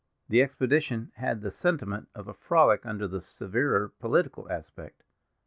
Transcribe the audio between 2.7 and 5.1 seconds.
under the severer political aspect.